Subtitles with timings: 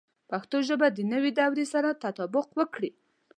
[0.29, 2.91] پښتو ژبه د نوي دور سره تطابق وکړي.